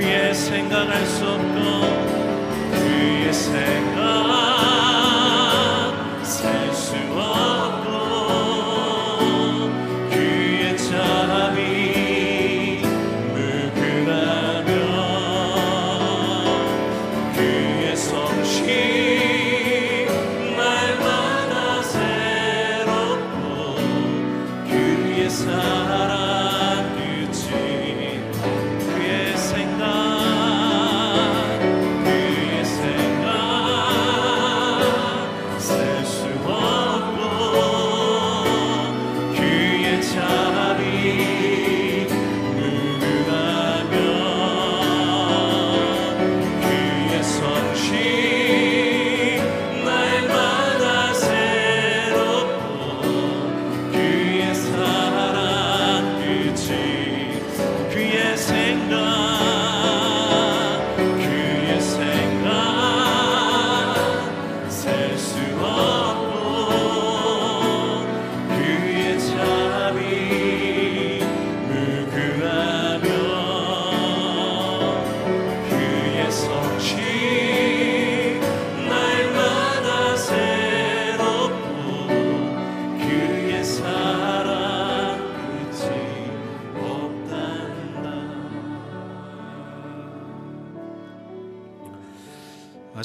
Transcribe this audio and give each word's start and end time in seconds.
귀에 0.00 0.32
생각할 0.32 1.06
수 1.06 1.26
없고 1.26 1.44
그의 2.72 3.32
생각 3.34 4.39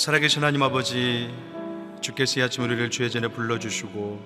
살아계신 0.05 0.43
하나님 0.43 0.61
아버지 0.61 1.33
주께서 1.99 2.39
이 2.39 2.43
아침 2.43 2.63
우리를 2.63 2.91
주의 2.91 3.09
전에 3.09 3.27
불러주시고 3.27 4.21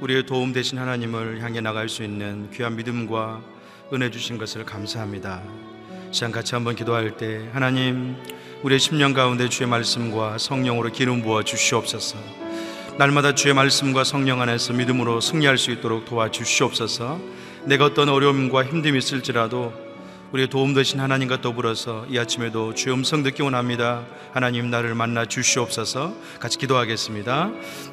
우리의 0.00 0.26
도움 0.26 0.52
되신 0.52 0.78
하나님을 0.78 1.42
향해 1.42 1.60
나갈 1.60 1.88
수 1.88 2.04
있는 2.04 2.48
귀한 2.52 2.76
믿음과 2.76 3.42
은혜 3.92 4.12
주신 4.12 4.38
것을 4.38 4.64
감사합니다. 4.64 5.42
시간 6.12 6.30
같이 6.30 6.54
한번 6.54 6.76
기도할 6.76 7.16
때 7.16 7.48
하나님 7.52 8.14
우리의 8.62 8.78
심령 8.78 9.12
가운데 9.12 9.48
주의 9.48 9.68
말씀과 9.68 10.38
성령으로 10.38 10.92
기름 10.92 11.20
부어 11.20 11.42
주시옵소서. 11.42 12.16
날마다 12.96 13.34
주의 13.34 13.52
말씀과 13.54 14.04
성령 14.04 14.40
안에서 14.40 14.72
믿음으로 14.72 15.20
승리할 15.20 15.58
수 15.58 15.72
있도록 15.72 16.04
도와주시옵소서. 16.04 17.20
내가 17.64 17.86
어떤 17.86 18.08
어려움과 18.08 18.62
힘듦이 18.62 18.98
있을지라도 18.98 19.85
우리의 20.36 20.48
도움 20.48 20.74
되신 20.74 21.00
하나님과 21.00 21.40
더불어서 21.40 22.04
이 22.10 22.18
아침에도 22.18 22.74
주의 22.74 22.94
음성 22.94 23.22
듣기 23.22 23.42
원합니다. 23.42 24.04
하나님 24.32 24.70
나를 24.70 24.94
만나 24.94 25.24
주시옵소서. 25.24 26.12
같이 26.40 26.58
기도하겠습니다. 26.58 27.50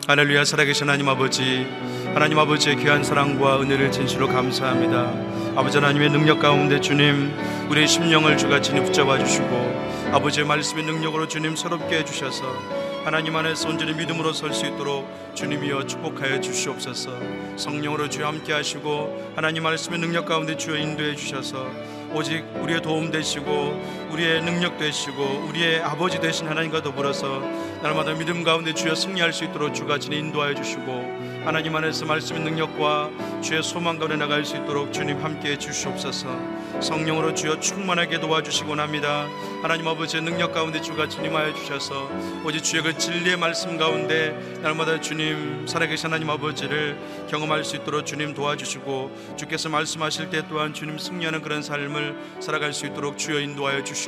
할렐루야 0.08 0.44
살아계신 0.44 0.90
하나님 0.90 1.08
아버지, 1.08 1.66
하나님 2.14 2.38
아버지의 2.40 2.78
귀한 2.78 3.04
사랑과 3.04 3.62
은혜를 3.62 3.92
진실로 3.94 4.28
감사합니다. 4.28 5.14
아버지 5.56 5.78
하나님의 5.78 6.10
능력 6.10 6.40
가운데 6.40 6.82
주님 6.82 7.34
우리의 7.70 7.88
심령을 7.88 8.38
주같이 8.38 8.74
붙잡아 8.74 9.24
주시고 9.24 10.12
아버지의 10.12 10.46
말씀의 10.46 10.84
능력으로 10.84 11.28
주님 11.30 11.56
새롭게 11.56 12.00
해 12.00 12.06
주셔서 12.06 12.44
하나님 13.06 13.36
안에서 13.36 13.70
온전히 13.70 13.94
믿음으로 13.94 14.32
설 14.34 14.54
수 14.54 14.66
있도록 14.66 15.08
주님이여 15.36 15.88
축복하여 15.88 16.42
주시옵소서. 16.42 17.12
성령으로 17.58 18.10
주여 18.10 18.28
함께 18.28 18.54
하시고 18.54 19.34
하나님 19.36 19.64
말씀의 19.64 20.00
능력 20.00 20.26
가운데 20.26 20.56
주여 20.58 20.78
인도해 20.78 21.16
주셔서 21.16 21.70
오직 22.14 22.46
우리의 22.62 22.82
도움 22.82 23.10
되시고 23.10 23.74
우리의 24.14 24.44
능력 24.44 24.78
되시고 24.78 25.48
우리의 25.50 25.82
아버지 25.82 26.20
되신 26.20 26.48
하나님과 26.48 26.84
더불어서 26.84 27.40
날마다 27.82 28.14
믿음 28.14 28.44
가운데 28.44 28.72
주여 28.72 28.94
승리할 28.94 29.34
수 29.34 29.44
있도록 29.44 29.74
주가 29.74 29.98
진 29.98 30.14
인도하여 30.14 30.54
주시고 30.54 31.42
하나님 31.44 31.76
안에서 31.76 32.06
말씀의 32.06 32.44
능력과 32.44 33.10
주의 33.42 33.62
소망 33.64 33.98
가운데 33.98 34.16
나갈 34.16 34.46
수 34.46 34.56
있도록 34.56 34.94
주님 34.94 35.22
함께 35.22 35.52
해 35.52 35.58
주시옵소서. 35.58 36.30
성령으로 36.80 37.34
주여 37.34 37.60
충만하게 37.60 38.20
도와주시곤 38.20 38.80
합니다. 38.80 39.28
하나님 39.62 39.88
아버지의 39.88 40.24
능력 40.24 40.54
가운데 40.54 40.82
주가 40.82 41.08
진임하여 41.08 41.54
주셔서 41.54 42.10
오직 42.46 42.64
주의 42.64 42.82
그 42.82 42.98
진리의 42.98 43.38
말씀 43.38 43.78
가운데 43.78 44.32
날마다 44.62 45.00
주님 45.02 45.68
살아계신 45.68 46.08
하나님 46.08 46.30
아버지를 46.30 46.98
경험할 47.30 47.64
수 47.64 47.76
있도록 47.76 48.06
주님 48.06 48.34
도와주시고 48.34 49.36
주께서 49.38 49.70
말씀하실 49.70 50.30
때 50.30 50.44
또한 50.50 50.74
주님 50.74 50.98
승리하는 50.98 51.42
그런 51.42 51.62
삶을 51.62 52.16
살아갈 52.40 52.74
수 52.74 52.86
있도록 52.86 53.18
주여 53.18 53.40
인도하여 53.40 53.84
주시옵소서 53.84 54.03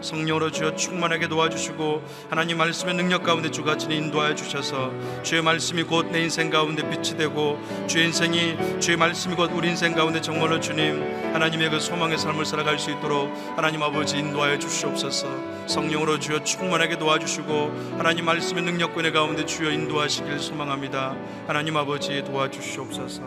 성령으로 0.00 0.50
주여 0.50 0.76
충만하게 0.76 1.28
도와주시고 1.28 2.02
하나님 2.30 2.58
말씀의 2.58 2.94
능력 2.94 3.22
가운데 3.22 3.50
진 3.50 3.90
인도하여 3.90 4.34
주셔서 4.34 4.92
주의 5.22 5.42
말씀이 5.42 5.82
곧 5.82 6.04
내 6.10 6.20
인생 6.22 6.50
가운데 6.50 6.88
빛이 6.88 7.18
되고 7.18 7.58
주의 7.88 8.06
인생이 8.06 8.80
주의 8.80 8.96
말씀이 8.96 9.34
곧 9.34 9.50
우리 9.52 9.68
인생 9.68 9.94
가운데 9.94 10.20
정말로 10.20 10.60
주님 10.60 11.02
하나님의 11.34 11.70
그 11.70 11.80
소망의 11.80 12.18
삶을 12.18 12.44
살아갈 12.44 12.78
수 12.78 12.90
있도록 12.90 13.32
하나님 13.56 13.82
아버지 13.82 14.18
인도하여 14.18 14.58
주시옵소서. 14.58 15.26
성령으로 15.66 16.18
주여 16.20 16.44
충만하게 16.44 16.98
도와주시고 16.98 17.96
하나님 17.98 18.26
말씀의 18.26 18.62
능력과 18.62 19.02
내 19.02 19.10
가운데 19.10 19.44
주여 19.44 19.70
인도하시길 19.72 20.38
소망합니다. 20.38 21.16
하나님 21.46 21.76
아버지 21.76 22.22
도와주시옵소서. 22.24 23.22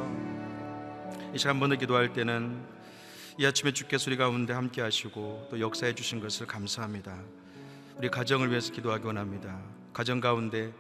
이 1.34 1.38
시간 1.38 1.60
번호 1.60 1.76
기도할 1.76 2.14
때는 2.14 2.77
이 3.40 3.46
아침에 3.46 3.72
주께서 3.72 4.10
우리 4.10 4.18
가운데 4.18 4.52
함께 4.52 4.82
하시고 4.82 5.48
또 5.52 5.60
역사해 5.60 5.94
주신 5.94 6.20
것을 6.20 6.48
감사합니다 6.48 7.22
우리 7.98 8.10
가정을 8.10 8.50
위해서 8.50 8.74
기도하기 8.74 9.06
원합니다 9.06 9.62
가정 9.94 10.20
가운데 10.20 10.74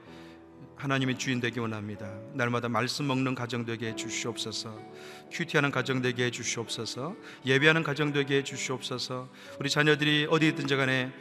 하나님의 0.77 1.18
주인 1.18 1.39
되기 1.39 1.59
원합니다. 1.59 2.07
날마다 2.33 2.69
말씀 2.69 3.07
먹는 3.07 3.33
가정 3.33 3.65
되게 3.65 3.88
해 3.88 3.95
주시옵소서. 3.95 4.80
큐티하는 5.31 5.71
가정 5.71 6.01
되게 6.04 6.25
해 6.25 6.31
주시옵소서. 6.31 7.15
예배하는 7.45 7.81
가정 7.81 8.13
되게 8.13 8.38
해 8.38 8.44
주시옵소서. 8.44 9.27
우리 9.60 9.71
자녀들이 9.71 10.27
어디 10.30 10.50
있든지 10.50 10.75
간에 10.75 11.12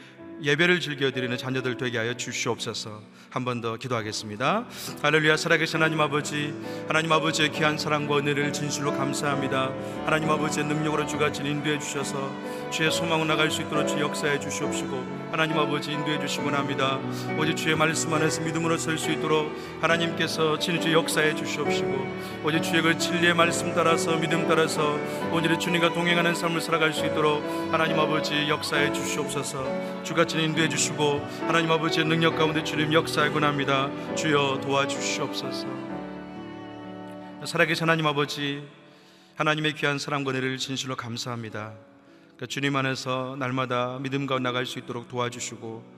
예배를 0.42 0.80
즐겨 0.80 1.10
드리는 1.10 1.36
자녀들 1.36 1.76
되게 1.76 1.98
하여 1.98 2.14
주시옵소서. 2.14 3.00
한 3.30 3.44
번 3.44 3.60
더 3.60 3.76
기도하겠습니다. 3.76 4.66
할렐루야 5.02 5.36
살아계신 5.36 5.80
하나님 5.80 6.00
아버지, 6.00 6.52
하나님 6.88 7.10
아버지의 7.12 7.52
귀한 7.52 7.78
사랑과 7.78 8.18
은혜를 8.18 8.52
진실로 8.52 8.92
감사합니다. 8.96 9.72
하나님 10.04 10.30
아버지의 10.30 10.66
능력으로 10.66 11.06
주같이 11.06 11.42
인도해 11.42 11.78
주셔서 11.78 12.16
주의 12.70 12.90
소망을 12.90 13.26
나갈 13.26 13.50
수 13.50 13.62
있도록 13.62 13.86
주 13.86 13.98
역사해 14.00 14.40
주시옵시고 14.40 15.26
하나님 15.30 15.58
아버지 15.58 15.92
인도해 15.92 16.18
주시곤 16.18 16.54
합니다. 16.54 16.98
오직 17.38 17.56
주의 17.56 17.76
말씀 17.76 18.12
안에서 18.12 18.42
믿음으로 18.42 18.76
설 18.78 18.98
수 18.98 19.10
있도록 19.10 19.52
하나님께서 19.80 20.58
진주 20.58 20.92
역사해 20.92 21.34
주시옵시고 21.34 22.42
오직 22.44 22.62
주의 22.62 22.82
그 22.82 22.96
진리의 22.96 23.34
말씀 23.34 23.74
따라서 23.74 24.16
믿음 24.16 24.48
따라서 24.48 24.98
오늘의 25.32 25.58
주님과 25.58 25.92
동행하는 25.92 26.34
삶을 26.34 26.60
살아갈 26.60 26.92
수 26.92 27.04
있도록 27.06 27.42
하나님 27.70 27.98
아버지 27.98 28.48
역사해 28.48 28.92
주시옵소서 28.92 30.02
주같이 30.02 30.42
인도해 30.42 30.68
주시고 30.68 31.20
하나님 31.46 31.70
아버지의 31.70 32.06
능력 32.06 32.36
가운데 32.36 32.64
주님 32.64 32.92
역사하곤 32.92 33.44
합니다. 33.44 33.90
주여 34.14 34.61
도와주시옵소서 34.62 35.66
살아계신 37.44 37.82
하나님 37.82 38.06
아버지 38.06 38.66
하나님의 39.37 39.75
귀한 39.75 39.99
사랑과 39.99 40.30
은혜를 40.30 40.56
진실로 40.56 40.96
감사합니다. 40.96 41.75
그러니까 42.37 42.47
주님 42.47 42.76
안에서 42.76 43.37
날마다 43.38 43.99
믿음 43.99 44.26
가운데 44.26 44.45
나갈 44.45 44.66
수 44.66 44.78
있도록 44.78 45.09
도와주시고 45.09 45.97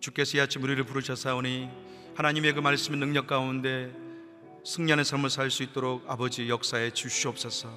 주께서 0.00 0.38
이 0.38 0.40
아침 0.40 0.62
우리를 0.62 0.82
부르셔사오니 0.84 1.68
하나님의 2.14 2.54
그 2.54 2.60
말씀의 2.60 2.98
능력 2.98 3.26
가운데 3.26 3.94
승리하는 4.64 5.04
삶을 5.04 5.28
살 5.28 5.50
수 5.50 5.62
있도록 5.62 6.04
아버지 6.08 6.48
역사에 6.48 6.90
주시옵소서. 6.90 7.70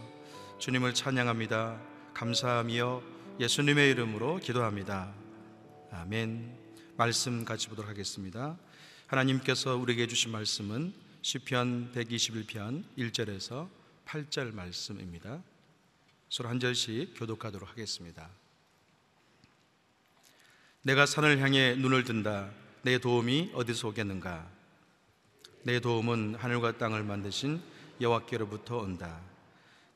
주님을 0.59 0.93
찬양합니다. 0.93 1.79
감사하며 2.13 3.01
예수님의 3.41 3.91
이름으로 3.91 4.37
기도합니다. 4.37 5.13
아멘. 5.91 6.57
말씀 6.95 7.43
같이 7.43 7.67
보도록 7.67 7.89
하겠습니다. 7.89 8.57
하나님께서 9.07 9.75
우리에게 9.75 10.07
주신 10.07 10.31
말씀은 10.31 10.93
시편 11.21 11.91
121편 11.93 12.83
1절에서 12.97 13.67
8절 14.05 14.53
말씀입니다 14.53 15.41
서로 16.29 16.49
한 16.49 16.59
절씩 16.59 17.15
교독하도록 17.17 17.67
하겠습니다. 17.67 18.29
내가 20.83 21.07
산을 21.07 21.39
향해 21.39 21.75
눈을 21.75 22.03
든다. 22.03 22.51
내 22.83 22.99
도움이 22.99 23.51
어디서 23.55 23.89
오겠는가? 23.89 24.47
내 25.63 25.79
도움은 25.79 26.35
하늘과 26.35 26.77
땅을 26.77 27.03
만드신 27.03 27.61
여호와께로부터 27.99 28.77
온다. 28.77 29.19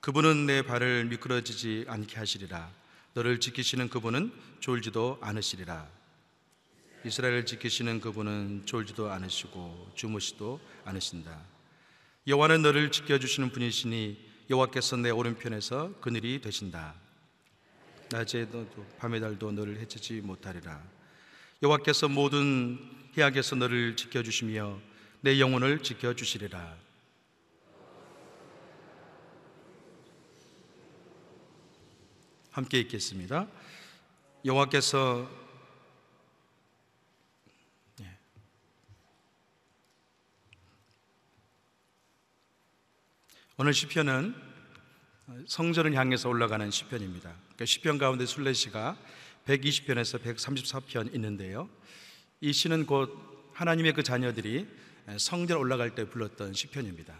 그분은 0.02 0.48
내 0.48 0.64
발을 0.64 1.06
미끄러지지 1.06 1.86
않게 1.88 2.18
하시리라. 2.18 2.70
너를 3.14 3.40
지키시는 3.40 3.90
그분은 3.90 4.34
졸지도 4.60 5.20
않으시리라. 5.22 5.88
이스라엘을 7.06 7.46
지키시는 7.46 8.02
그분은 8.02 8.64
졸지도 8.66 9.12
않으시고 9.12 9.92
주무시도 9.94 10.60
않으신다. 10.84 11.40
여호와는 12.26 12.64
너를 12.64 12.92
지켜 12.92 13.20
주시는 13.20 13.52
분이시니 13.52 14.33
여호와께서 14.50 14.98
내 14.98 15.10
오른편에서 15.10 15.94
그늘이 16.02 16.42
되신다. 16.42 16.96
낮에 18.10 18.50
도 18.50 18.68
밤의 19.00 19.22
달도 19.22 19.52
너를 19.52 19.80
해치지 19.80 20.22
못하리라. 20.22 20.82
여호와께서 21.62 22.10
모든 22.10 22.78
해악에서 23.18 23.56
너를 23.56 23.96
지켜 23.96 24.22
주시며 24.22 24.80
내 25.22 25.40
영혼을 25.40 25.82
지켜 25.82 26.14
주시리라. 26.14 26.76
함께 32.52 32.80
읽겠습니다. 32.82 33.48
여호와께서 34.46 35.43
오늘 43.56 43.72
시편은 43.72 44.34
성전을 45.46 45.94
향해서 45.94 46.28
올라가는 46.28 46.72
시편입니다. 46.72 47.32
그러니까 47.40 47.66
시편 47.66 48.00
가운데 48.00 48.26
순례시가 48.26 48.98
120편에서 49.46 50.20
134편 50.24 51.14
있는데요. 51.14 51.70
이 52.42 52.52
시는 52.52 52.88
곧 52.88 53.16
하나님의 53.54 53.94
그 53.94 54.02
자녀들이 54.02 54.68
성전 55.20 55.60
올라갈 55.60 55.94
때 55.94 56.10
불렀던 56.10 56.54
시편입니다. 56.54 57.14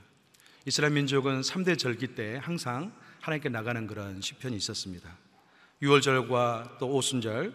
이스라엘 0.66 0.94
민족은 0.94 1.42
3대 1.42 1.78
절기 1.78 2.16
때 2.16 2.40
항상 2.42 2.92
하나님께 3.22 3.50
나가는 3.50 3.86
그런 3.86 4.20
시편이 4.20 4.58
있었습니다. 4.58 5.16
6월절과 5.84 6.80
또 6.80 6.88
오순절 6.96 7.54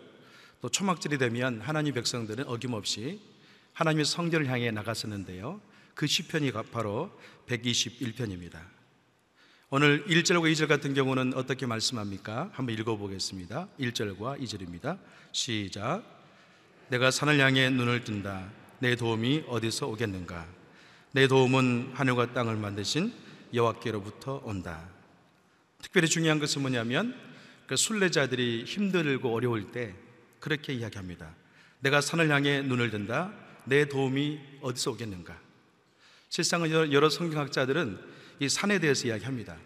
또 0.60 0.68
초막절이 0.68 1.18
되면 1.18 1.60
하나님 1.62 1.94
백성들은 1.94 2.46
어김없이 2.46 3.20
하나님의 3.72 4.04
성전을 4.04 4.46
향해 4.46 4.70
나갔었는데요. 4.70 5.60
그 5.98 6.06
시편이 6.06 6.52
바로 6.70 7.10
121편입니다. 7.48 8.60
오늘 9.68 10.04
1절과 10.06 10.52
2절 10.52 10.68
같은 10.68 10.94
경우는 10.94 11.34
어떻게 11.34 11.66
말씀합니까? 11.66 12.50
한번 12.52 12.78
읽어보겠습니다. 12.78 13.66
1절과 13.80 14.40
2절입니다. 14.40 14.96
시작. 15.32 16.04
내가 16.88 17.10
산을 17.10 17.40
향해 17.40 17.68
눈을 17.70 18.04
뜬다. 18.04 18.48
내 18.78 18.94
도움이 18.94 19.46
어디서 19.48 19.88
오겠는가? 19.88 20.46
내 21.10 21.26
도움은 21.26 21.90
하늘과 21.94 22.32
땅을 22.32 22.54
만드신 22.54 23.12
여호와께로부터 23.52 24.40
온다. 24.44 24.88
특별히 25.82 26.06
중요한 26.06 26.38
것은 26.38 26.62
뭐냐면 26.62 27.12
그 27.66 27.74
순례자들이 27.74 28.66
힘들고 28.68 29.34
어려울 29.34 29.72
때 29.72 29.96
그렇게 30.38 30.74
이야기합니다. 30.74 31.34
내가 31.80 32.00
산을 32.00 32.30
향해 32.30 32.62
눈을 32.62 32.92
든다. 32.92 33.32
내 33.64 33.88
도움이 33.88 34.38
어디서 34.62 34.92
오겠는가? 34.92 35.47
실상은 36.28 36.70
여러 36.92 37.08
성경학자들은 37.08 37.98
이 38.40 38.48
산에 38.48 38.78
대해서 38.78 39.08
이야기합니다. 39.08 39.56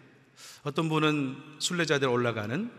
어떤 0.63 0.89
분은 0.89 1.57
순례자들 1.59 2.07
올라가는 2.07 2.71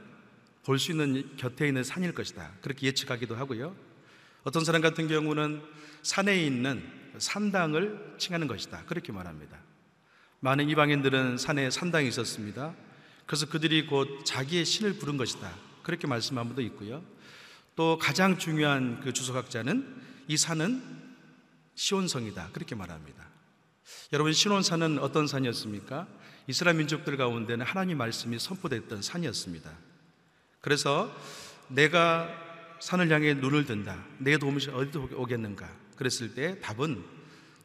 볼 0.64 0.78
수 0.78 0.92
있는 0.92 1.36
곁에 1.36 1.68
있는 1.68 1.84
산일 1.84 2.14
것이다. 2.14 2.52
그렇게 2.62 2.86
예측하기도 2.86 3.36
하고요. 3.36 3.76
어떤 4.44 4.64
사람 4.64 4.80
같은 4.80 5.08
경우는 5.08 5.62
산에 6.02 6.42
있는 6.42 6.82
산당을 7.18 8.16
칭하는 8.18 8.46
것이다. 8.46 8.84
그렇게 8.86 9.12
말합니다. 9.12 9.58
많은 10.40 10.68
이방인들은 10.70 11.38
산에 11.38 11.70
산당이 11.70 12.08
있었습니다. 12.08 12.74
그래서 13.26 13.46
그들이 13.46 13.86
곧 13.86 14.24
자기의 14.24 14.64
신을 14.64 14.94
부른 14.94 15.16
것이다. 15.16 15.54
그렇게 15.82 16.06
말씀한 16.06 16.46
분도 16.46 16.62
있고요. 16.62 17.04
또 17.76 17.98
가장 17.98 18.38
중요한 18.38 19.00
그 19.00 19.12
주석학자는 19.12 20.02
이 20.28 20.36
산은 20.36 20.82
시온성이다. 21.74 22.50
그렇게 22.52 22.74
말합니다. 22.74 23.33
여러분, 24.12 24.32
시온산은 24.32 24.98
어떤 24.98 25.26
산이었습니까? 25.26 26.06
이스라엘 26.46 26.76
민족들 26.76 27.16
가운데는 27.16 27.64
하나님 27.64 27.98
말씀이 27.98 28.38
선포됐던 28.38 29.02
산이었습니다. 29.02 29.70
그래서 30.60 31.14
내가 31.68 32.28
산을 32.80 33.10
향해 33.10 33.34
눈을 33.34 33.64
든다. 33.64 34.04
내 34.18 34.36
도움이 34.36 34.66
어디서 34.68 35.08
오겠는가? 35.14 35.70
그랬을 35.96 36.34
때 36.34 36.60
답은 36.60 37.04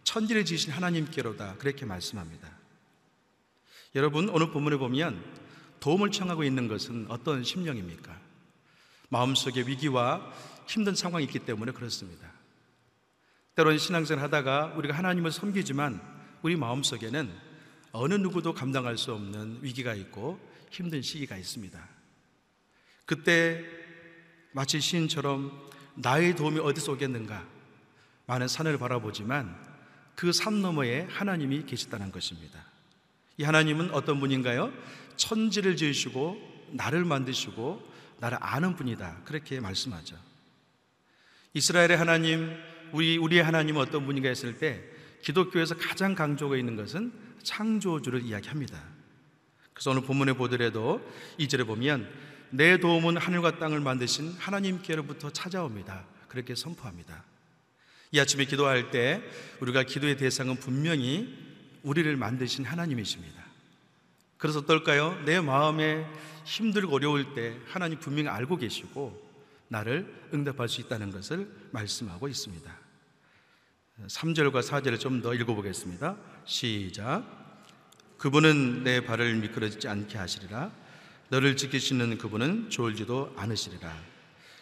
천지를 0.03 0.45
지으신 0.45 0.71
하나님께로다. 0.71 1.55
그렇게 1.57 1.85
말씀합니다. 1.85 2.49
여러분, 3.95 4.29
오늘 4.29 4.51
본문에 4.51 4.77
보면 4.77 5.23
도움을 5.79 6.11
청하고 6.11 6.43
있는 6.43 6.67
것은 6.67 7.07
어떤 7.09 7.43
심령입니까? 7.43 8.17
마음속에 9.09 9.61
위기와 9.61 10.31
힘든 10.67 10.95
상황이 10.95 11.25
있기 11.25 11.39
때문에 11.39 11.71
그렇습니다. 11.71 12.31
때로는 13.55 13.77
신앙생활 13.77 14.23
하다가 14.23 14.73
우리가 14.77 14.95
하나님을 14.97 15.31
섬기지만 15.31 16.01
우리 16.41 16.55
마음속에는 16.55 17.29
어느 17.91 18.13
누구도 18.13 18.53
감당할 18.53 18.97
수 18.97 19.13
없는 19.13 19.59
위기가 19.61 19.93
있고 19.95 20.39
힘든 20.69 21.01
시기가 21.01 21.35
있습니다. 21.37 21.79
그때 23.05 23.65
마치 24.51 24.79
시인처럼 24.79 25.67
나의 25.95 26.35
도움이 26.35 26.59
어디서 26.59 26.93
오겠는가? 26.93 27.45
많은 28.27 28.47
산을 28.47 28.77
바라보지만 28.77 29.67
그 30.15 30.31
산 30.33 30.61
너머에 30.61 31.07
하나님이 31.09 31.65
계시다는 31.65 32.11
것입니다. 32.11 32.63
이 33.37 33.43
하나님은 33.43 33.91
어떤 33.91 34.19
분인가요? 34.19 34.71
천지를 35.15 35.75
지으시고 35.77 36.67
나를 36.71 37.05
만드시고 37.05 37.81
나를 38.19 38.37
아는 38.41 38.75
분이다. 38.75 39.21
그렇게 39.23 39.59
말씀하죠. 39.61 40.17
이스라엘의 41.53 41.97
하나님, 41.97 42.55
우리 42.93 43.17
우리의 43.17 43.43
하나님은 43.43 43.81
어떤 43.81 44.05
분인가 44.05 44.29
했을 44.29 44.57
때 44.57 44.83
기독교에서 45.21 45.75
가장 45.75 46.15
강조가 46.15 46.57
있는 46.57 46.75
것은 46.75 47.11
창조주를 47.43 48.23
이야기합니다. 48.23 48.81
그래서 49.73 49.91
오늘 49.91 50.03
본문에 50.03 50.33
보더라도 50.33 51.01
이절에 51.37 51.63
보면 51.63 52.09
내 52.51 52.77
도움은 52.77 53.17
하늘과 53.17 53.59
땅을 53.59 53.79
만드신 53.79 54.33
하나님께로부터 54.39 55.29
찾아옵니다. 55.29 56.05
그렇게 56.27 56.55
선포합니다. 56.55 57.23
이 58.11 58.19
아침에 58.19 58.45
기도할 58.45 58.91
때 58.91 59.21
우리가 59.59 59.83
기도의 59.83 60.17
대상은 60.17 60.55
분명히 60.55 61.37
우리를 61.83 62.15
만드신 62.15 62.65
하나님이십니다. 62.65 63.43
그래서 64.37 64.59
어떨까요? 64.59 65.21
내 65.25 65.39
마음에 65.41 66.05
힘들고 66.45 66.95
어려울 66.95 67.33
때 67.33 67.57
하나님 67.67 67.99
분명히 67.99 68.29
알고 68.29 68.57
계시고 68.57 69.29
나를 69.67 70.11
응답할 70.33 70.67
수 70.67 70.81
있다는 70.81 71.11
것을 71.11 71.49
말씀하고 71.71 72.27
있습니다. 72.27 72.78
3절과 74.07 74.61
4절을 74.63 74.99
좀 74.99 75.21
더 75.21 75.33
읽어보겠습니다. 75.33 76.15
시작. 76.45 77.25
그분은 78.17 78.83
내 78.83 79.03
발을 79.05 79.35
미끄러지지 79.35 79.87
않게 79.87 80.17
하시리라. 80.17 80.71
너를 81.29 81.55
지키시는 81.57 82.17
그분은 82.17 82.69
졸지도 82.69 83.33
않으시리라. 83.35 83.93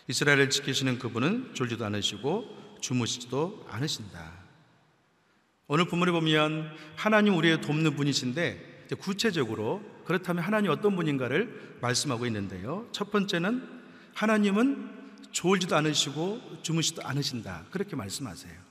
이스라엘을 0.07 0.49
지키시는 0.49 0.99
그분은 0.99 1.53
졸지도 1.53 1.85
않으시고 1.85 2.77
주무시지도 2.81 3.65
않으신다. 3.69 4.31
오늘 5.67 5.85
본문에 5.85 6.11
보면 6.11 6.75
하나님 6.95 7.35
우리의 7.35 7.61
돕는 7.61 7.95
분이신데 7.95 8.85
구체적으로 8.99 9.83
그렇다면 10.05 10.43
하나님 10.43 10.71
어떤 10.71 10.95
분인가를 10.95 11.77
말씀하고 11.81 12.25
있는데요. 12.27 12.87
첫 12.91 13.11
번째는 13.11 13.67
하나님은 14.13 14.89
졸지도 15.31 15.75
않으시고 15.75 16.59
주무시도 16.63 17.03
않으신다. 17.03 17.65
그렇게 17.69 17.95
말씀하세요. 17.95 18.66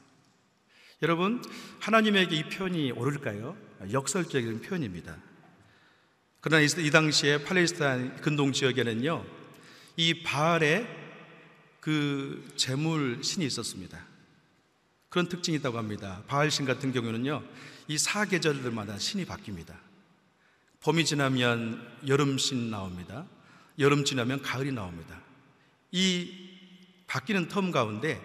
여러분, 1.02 1.42
하나님에게 1.80 2.36
이 2.36 2.48
표현이 2.48 2.92
옳을까요? 2.92 3.54
역설적인 3.92 4.62
표현입니다. 4.62 5.18
그러나 6.40 6.62
이 6.62 6.90
당시에 6.90 7.44
팔레스타인 7.44 8.16
근동 8.16 8.52
지역에는요, 8.52 9.22
이 9.96 10.22
바알의 10.22 10.86
그 11.80 12.48
재물 12.56 13.22
신이 13.22 13.44
있었습니다. 13.44 14.06
그런 15.10 15.28
특징이 15.28 15.58
있다고 15.58 15.76
합니다. 15.76 16.22
바알 16.28 16.50
신 16.50 16.64
같은 16.64 16.92
경우는요, 16.92 17.42
이 17.88 17.98
사계절들마다 17.98 18.98
신이 18.98 19.26
바뀝니다. 19.26 19.76
봄이 20.80 21.04
지나면 21.04 22.00
여름 22.06 22.38
신 22.38 22.70
나옵니다. 22.70 23.26
여름 23.78 24.04
지나면 24.04 24.40
가을이 24.40 24.72
나옵니다. 24.72 25.20
이 25.92 26.48
바뀌는 27.06 27.48
텀 27.48 27.70
가운데 27.70 28.18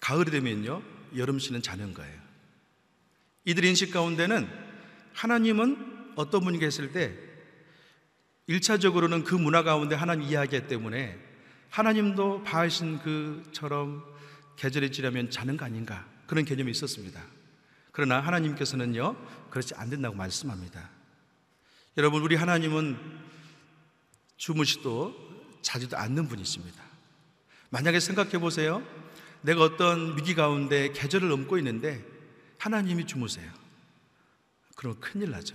가을이 0.00 0.30
되면요, 0.30 0.93
여름 1.16 1.38
씨는 1.38 1.62
자는 1.62 1.94
거예요. 1.94 2.20
이들 3.44 3.64
인식 3.64 3.90
가운데는 3.90 4.48
하나님은 5.12 6.12
어떤 6.16 6.42
분이 6.42 6.58
계실 6.58 6.92
때 6.92 7.14
1차적으로는 8.48 9.24
그 9.24 9.34
문화 9.34 9.62
가운데 9.62 9.94
하나님 9.94 10.28
이야기 10.28 10.66
때문에 10.66 11.18
하나님도 11.70 12.44
바하신 12.44 13.00
그처럼 13.00 14.04
계절이 14.56 14.92
지나면 14.92 15.30
자는 15.30 15.56
거 15.56 15.64
아닌가 15.64 16.06
그런 16.26 16.44
개념이 16.44 16.70
있었습니다. 16.70 17.22
그러나 17.92 18.20
하나님께서는요, 18.20 19.16
그렇지 19.50 19.74
않는다고 19.76 20.16
말씀합니다. 20.16 20.90
여러분, 21.96 22.22
우리 22.22 22.34
하나님은 22.34 22.98
주무시도 24.36 25.14
자지도 25.62 25.96
않는 25.96 26.28
분이십니다. 26.28 26.82
만약에 27.70 28.00
생각해 28.00 28.38
보세요. 28.38 28.82
내가 29.44 29.62
어떤 29.62 30.16
위기 30.16 30.34
가운데 30.34 30.90
계절을 30.92 31.28
넘고 31.28 31.58
있는데 31.58 32.02
하나님이 32.58 33.06
주무세요. 33.06 33.52
그럼 34.74 34.98
큰일 35.00 35.30
나죠. 35.30 35.54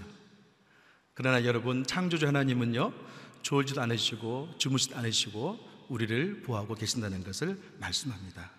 그러나 1.15 1.43
여러분 1.43 1.84
창조주 1.84 2.27
하나님은요 2.27 2.93
졸지도 3.41 3.81
않으시고 3.81 4.53
주무시도 4.60 4.96
않으시고 4.96 5.60
우리를 5.89 6.43
보호하고 6.43 6.75
계신다는 6.75 7.24
것을 7.24 7.60
말씀합니다. 7.79 8.51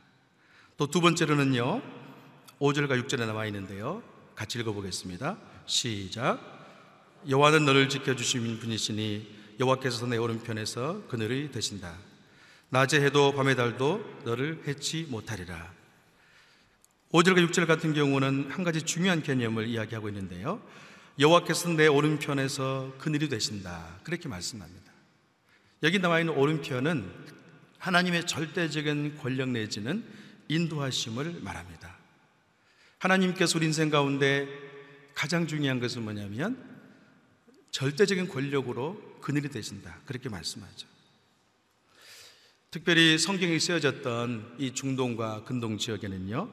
또 0.77 0.89
두 0.89 1.01
번째로는요 1.01 1.81
5절과 2.59 3.07
6절에 3.07 3.25
나와 3.27 3.47
있는데요 3.47 4.03
같이 4.35 4.59
읽어보겠습니다. 4.59 5.39
시작 5.67 6.41
여호와는 7.29 7.67
너를 7.67 7.89
지켜주신 7.89 8.59
분이시니 8.59 9.57
여호와께서 9.61 10.07
내 10.07 10.17
오른편에서 10.17 11.07
그늘이 11.07 11.53
되신다. 11.53 12.10
낮에 12.73 13.01
해도 13.05 13.33
밤의 13.33 13.57
달도 13.57 14.21
너를 14.25 14.63
해치 14.67 15.05
못하리라. 15.09 15.73
5절과 17.11 17.51
6절 17.51 17.67
같은 17.67 17.93
경우는 17.95 18.49
한 18.51 18.63
가지 18.63 18.83
중요한 18.83 19.23
개념을 19.23 19.67
이야기하고 19.67 20.09
있는데요. 20.09 20.63
여호와께서 21.19 21.71
내 21.71 21.89
오른편에서 21.89 22.95
그늘이 22.99 23.29
되신다. 23.29 23.99
그렇게 24.05 24.29
말씀합니다. 24.29 24.93
여기 25.83 25.99
나와 25.99 26.21
있는 26.21 26.35
오른편은 26.35 27.11
하나님의 27.79 28.29
절대적인 28.29 29.19
권력 29.19 29.49
내지는 29.49 30.05
인도하심을 30.47 31.41
말합니다. 31.41 31.97
하나님께서 32.99 33.59
우리 33.59 33.67
인생 33.67 33.91
가운데 33.91 34.47
가장 35.15 35.49
중요한 35.49 35.81
것은 35.81 36.03
뭐냐면 36.03 36.57
절대적인 37.73 38.29
권력으로 38.29 39.19
그늘이 39.21 39.49
되신다. 39.49 39.99
그렇게 40.07 40.29
말씀하죠. 40.29 40.90
특별히 42.71 43.19
성경에 43.19 43.59
쓰여졌던 43.59 44.55
이 44.59 44.73
중동과 44.73 45.43
근동 45.43 45.77
지역에는요, 45.77 46.49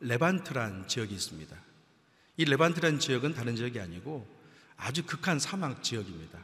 레반트란 0.00 0.86
지역이 0.86 1.14
있습니다. 1.14 1.56
이 2.36 2.44
레반트란 2.44 2.98
지역은 2.98 3.32
다른 3.32 3.56
지역이 3.56 3.80
아니고 3.80 4.28
아주 4.76 5.02
극한 5.06 5.38
사막 5.38 5.82
지역입니다. 5.82 6.38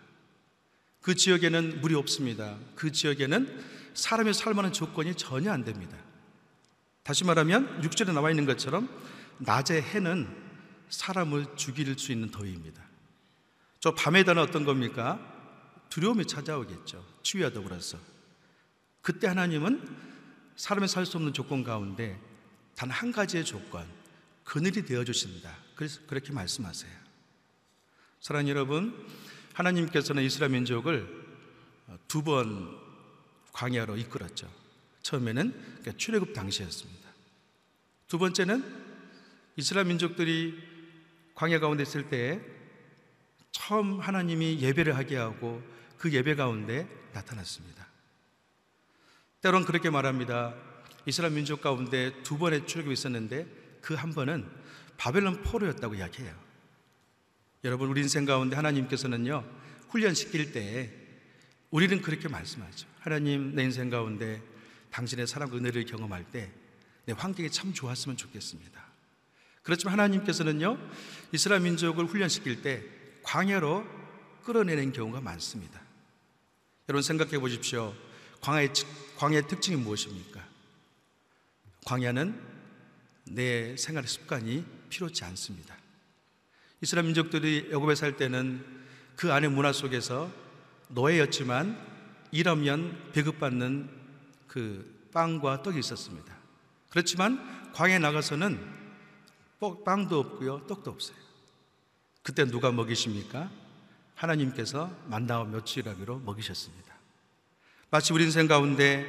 그 1.03 1.15
지역에는 1.15 1.83
물이 1.83 1.95
없습니다. 1.95 2.57
그 2.75 2.91
지역에는 2.91 3.63
사람이 3.93 4.33
살만한 4.33 4.73
조건이 4.73 5.15
전혀 5.15 5.53
안 5.53 5.63
됩니다. 5.63 5.95
다시 7.03 7.25
말하면 7.25 7.83
6절에 7.83 8.15
나와 8.15 8.31
있는 8.31 8.47
것처럼 8.47 8.89
낮의 9.37 9.83
해는 9.83 10.27
사람을 10.89 11.57
죽일 11.57 11.99
수 11.99 12.13
있는 12.13 12.31
더위입니다. 12.31 12.83
저 13.79 13.95
밤에 13.95 14.25
다는 14.25 14.41
어떤 14.41 14.65
겁니까? 14.65 15.21
두려움이 15.91 16.27
찾아오겠죠. 16.27 17.05
추위와 17.23 17.51
더불어서. 17.51 18.12
그때 19.03 19.27
하나님은 19.27 19.97
사람이 20.57 20.89
살 20.89 21.05
수 21.07 21.17
없는 21.17 21.33
조건 21.33 21.65
가운데 21.65 22.19
단 22.75 22.91
한 22.91 23.13
가지의 23.13 23.45
조건, 23.45 23.87
그늘이 24.45 24.85
되어 24.85 25.05
주신다. 25.05 25.57
그래서 25.77 26.01
그렇게 26.07 26.33
말씀하세요. 26.33 26.91
사랑하는 28.21 28.49
여러분, 28.51 29.07
하나님께서는 29.55 30.23
이스라엘 30.23 30.53
민족을 30.53 31.23
두 32.09 32.23
번 32.23 32.81
광야로 33.53 33.97
이끌었죠. 33.99 34.49
처음에는 35.03 35.53
그러니까 35.53 35.93
출애굽 35.99 36.33
당시였습니다. 36.33 37.11
두 38.09 38.19
번째는 38.19 38.65
이스라엘 39.57 39.87
민족들이 39.87 40.59
광야 41.35 41.59
가운데 41.61 41.83
있을 41.83 42.09
때 42.09 42.41
처음 43.51 44.01
하나님이 44.01 44.61
예배를 44.61 44.97
하게 44.97 45.17
하고 45.17 45.63
그 45.99 46.13
예배 46.13 46.37
가운데 46.37 46.89
나타났습니다. 47.13 47.87
때론 49.43 49.65
그렇게 49.65 49.91
말합니다. 49.91 50.55
이스라엘 51.05 51.33
민족 51.35 51.61
가운데 51.61 52.13
두 52.23 52.39
번의 52.39 52.67
출애굽이 52.67 52.93
있었는데 52.93 53.47
그 53.81 53.95
한 53.95 54.15
번은 54.15 54.49
바벨론 54.97 55.43
포로였다고 55.43 55.97
이야기해요. 55.97 56.35
여러분 57.65 57.89
우리 57.89 58.01
인생 58.03 58.25
가운데 58.25 58.55
하나님께서는요 58.57 59.45
훈련시킬 59.89 60.53
때 60.53 60.93
우리는 61.71 62.01
그렇게 62.01 62.29
말씀하죠. 62.29 62.87
하나님 63.01 63.55
내 63.55 63.65
인생 63.65 63.91
가운데 63.91 64.41
당신의 64.91 65.27
사랑 65.27 65.53
은혜를 65.53 65.85
경험할 65.85 66.25
때 66.31 66.53
내 67.05 67.15
환경이 67.17 67.51
참 67.51 67.73
좋았으면 67.73 68.17
좋겠습니다. 68.17 68.81
그렇지만 69.63 69.93
하나님께서는요 69.95 70.79
이스라엘 71.33 71.63
민족을 71.63 72.05
훈련시킬 72.05 72.63
때 72.63 72.85
광야로 73.23 73.85
끌어내는 74.45 74.93
경우가 74.93 75.21
많습니다. 75.21 75.81
여러분 76.89 77.03
생각해 77.03 77.39
보십시오. 77.39 77.95
광야의, 78.43 78.73
광야의 79.17 79.47
특징이 79.47 79.77
무엇입니까? 79.77 80.45
광야는 81.87 82.41
내 83.25 83.77
생활의 83.77 84.09
습관이 84.09 84.65
필요치 84.91 85.25
않습니다. 85.25 85.77
이스라엘 86.81 87.07
민족들이 87.07 87.71
애굽에 87.73 87.95
살 87.95 88.17
때는 88.17 88.65
그 89.15 89.33
안의 89.33 89.51
문화 89.51 89.73
속에서 89.73 90.31
노예였지만 90.89 91.79
일하면 92.33 93.13
배급받는 93.13 93.89
그 94.49 95.09
빵과 95.13 95.63
떡이 95.63 95.79
있었습니다. 95.79 96.37
그렇지만 96.91 97.73
광야에 97.73 98.01
나가서는 98.01 98.83
빵도 99.85 100.19
없고요, 100.19 100.67
떡도 100.67 100.91
없어요. 100.91 101.17
그때 102.23 102.45
누가 102.45 102.73
먹이십니까? 102.73 103.51
하나님께서 104.17 104.95
만나와 105.07 105.45
며칠이라기로 105.45 106.19
먹이셨습니다. 106.21 106.92
마치 107.93 108.15
우리 108.15 108.25
인생 108.25 108.49
가운데 108.49 109.07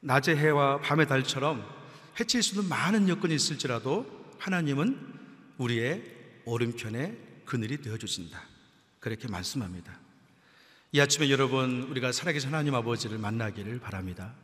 낮의 0.00 0.36
해와 0.36 0.80
밤의 0.80 1.06
달처럼 1.06 1.64
해칠 2.18 2.42
수 2.42 2.56
있는 2.56 2.68
많은 2.68 3.08
여건이 3.08 3.32
있을지라도 3.36 4.04
하나님은 4.40 4.98
우리의 5.58 6.02
오른편에 6.44 7.16
그늘이 7.44 7.80
되어 7.80 7.96
주신다. 7.98 8.42
그렇게 8.98 9.28
말씀합니다. 9.28 9.96
이 10.90 10.98
아침에 10.98 11.30
여러분 11.30 11.84
우리가 11.84 12.10
살아계신 12.10 12.48
하나님 12.48 12.74
아버지를 12.74 13.18
만나기를 13.18 13.78
바랍니다. 13.78 14.34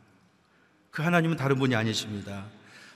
그 0.89 1.01
하나님은 1.01 1.35
다른 1.35 1.59
분이 1.59 1.75
아니십니다. 1.75 2.47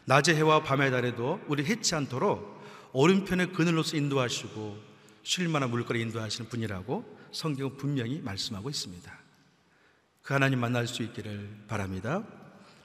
낮의 0.05 0.37
해와 0.37 0.63
밤의 0.63 0.91
달에도 0.91 1.41
우리 1.49 1.65
해치 1.65 1.95
않도록 1.95 2.63
오른편의 2.93 3.51
그늘로서 3.51 3.97
인도하시고 3.97 4.77
쉴만한 5.23 5.69
물거리 5.69 5.99
인도하시는 5.99 6.49
분이라고 6.49 7.17
성경은 7.33 7.75
분명히 7.75 8.21
말씀하고 8.21 8.69
있습니다. 8.69 9.22
그 10.23 10.33
하나님 10.33 10.61
만날 10.61 10.87
수 10.87 11.03
있기를 11.03 11.49
바랍니다. 11.67 12.23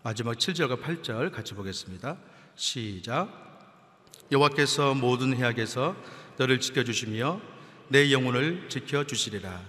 마지막 0.03 0.37
7절과 0.37 0.83
8절 0.83 1.31
같이 1.31 1.55
보겠습니다. 1.55 2.17
시작. 2.57 3.31
여호와께서 4.33 4.95
모든 4.95 5.37
해악에서 5.37 5.95
너를 6.37 6.59
지켜 6.59 6.83
주시며 6.83 7.41
내 7.91 8.11
영혼을 8.11 8.69
지켜 8.69 9.05
주시리라. 9.05 9.63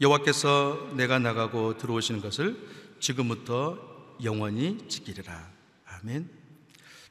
여호와께서 0.00 0.92
내가 0.94 1.18
나가고 1.18 1.76
들어오시는 1.76 2.22
것을 2.22 2.56
지금부터 2.98 4.16
영원히 4.24 4.78
지키리라. 4.88 5.50
아멘. 5.84 6.30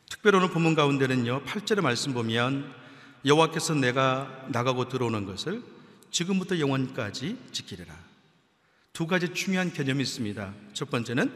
특별히 0.10 0.38
오늘 0.38 0.50
본문 0.50 0.74
가운데는요. 0.74 1.44
8절의 1.44 1.82
말씀 1.82 2.16
보면 2.16 2.74
여호와께서 3.24 3.76
내가 3.76 4.48
나가고 4.50 4.90
들어오는 4.90 5.28
것을 5.28 5.62
지금부터 6.10 6.58
영원까지 6.58 7.38
지키리라. 7.52 8.01
두 8.93 9.08
가지 9.08 9.34
중요한 9.34 9.71
개념이 9.71 10.01
있습니다. 10.04 10.54
첫 10.73 10.89
번째는 10.89 11.32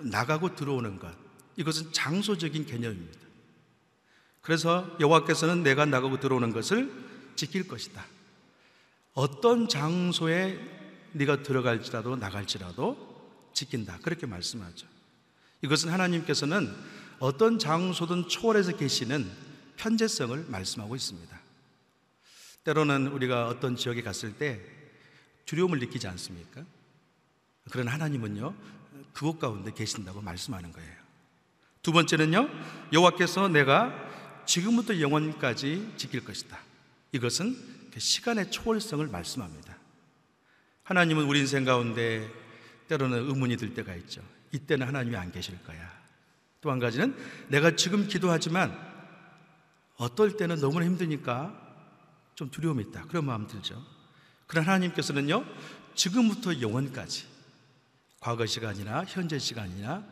나가고 0.00 0.54
들어오는 0.54 0.98
것. 0.98 1.14
이것은 1.56 1.92
장소적인 1.92 2.66
개념입니다. 2.66 3.18
그래서 4.40 4.96
여호와께서는 5.00 5.62
내가 5.62 5.84
나가고 5.84 6.20
들어오는 6.20 6.52
것을 6.52 6.90
지킬 7.36 7.68
것이다. 7.68 8.04
어떤 9.14 9.68
장소에 9.68 10.58
네가 11.12 11.42
들어갈지라도 11.42 12.16
나갈지라도 12.16 13.10
지킨다. 13.52 13.98
그렇게 14.02 14.26
말씀하죠. 14.26 14.86
이것은 15.62 15.90
하나님께서는 15.90 16.74
어떤 17.18 17.58
장소든 17.58 18.28
초월해서 18.28 18.76
계시는 18.76 19.30
편재성을 19.76 20.46
말씀하고 20.48 20.96
있습니다. 20.96 21.40
때로는 22.64 23.08
우리가 23.08 23.48
어떤 23.48 23.76
지역에 23.76 24.02
갔을 24.02 24.36
때 24.36 24.60
두려움을 25.46 25.80
느끼지 25.80 26.06
않습니까? 26.06 26.64
그러나 27.70 27.92
하나님은요, 27.92 28.54
그곳 29.12 29.38
가운데 29.38 29.72
계신다고 29.72 30.20
말씀하는 30.20 30.72
거예요. 30.72 30.92
두 31.82 31.92
번째는요, 31.92 32.48
여호와께서 32.92 33.48
내가 33.48 33.94
지금부터 34.44 35.00
영원까지 35.00 35.94
지킬 35.96 36.24
것이다. 36.24 36.58
이것은 37.12 37.56
그 37.92 38.00
시간의 38.00 38.50
초월성을 38.50 39.06
말씀합니다. 39.06 39.76
하나님은 40.84 41.24
우리 41.24 41.40
인생 41.40 41.64
가운데 41.64 42.28
때로는 42.88 43.28
의문이 43.28 43.56
들 43.56 43.74
때가 43.74 43.94
있죠. 43.96 44.22
이때는 44.52 44.86
하나님이 44.86 45.16
안 45.16 45.30
계실 45.30 45.62
거야. 45.64 46.00
또 46.60 46.70
한 46.70 46.78
가지는 46.78 47.16
내가 47.48 47.74
지금 47.76 48.06
기도하지만 48.06 48.76
어떨 49.96 50.36
때는 50.36 50.60
너무나 50.60 50.84
힘드니까 50.84 51.54
좀 52.34 52.50
두려움이 52.50 52.84
있다. 52.84 53.06
그런 53.06 53.24
마음 53.24 53.46
들죠. 53.46 53.82
그러나 54.46 54.68
하나님께서는요, 54.68 55.44
지금부터 55.94 56.60
영원까지 56.60 57.26
과거 58.20 58.44
시간이나 58.44 59.04
현재 59.06 59.38
시간이나 59.38 60.04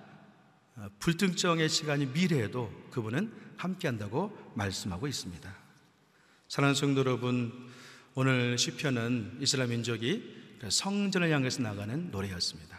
어, 0.76 0.88
불특정의 0.98 1.68
시간이 1.68 2.06
미래에도 2.06 2.72
그분은 2.90 3.30
함께한다고 3.58 4.52
말씀하고 4.54 5.06
있습니다. 5.06 5.54
사랑하는 6.48 6.74
성도 6.74 7.00
여러분, 7.00 7.52
오늘 8.14 8.56
시편은 8.56 9.38
이스라엘 9.40 9.68
민족이 9.68 10.56
그 10.58 10.70
성전을 10.70 11.30
향해서 11.30 11.60
나가는 11.62 12.10
노래였습니다. 12.10 12.78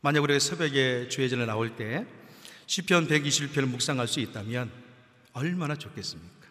만약 0.00 0.22
우리가 0.22 0.38
새벽에 0.38 1.08
주의 1.08 1.28
전에 1.28 1.44
나올 1.44 1.74
때 1.74 2.06
시편 2.66 3.08
121편을 3.08 3.66
묵상할 3.66 4.06
수 4.06 4.20
있다면 4.20 4.70
얼마나 5.32 5.74
좋겠습니까? 5.76 6.46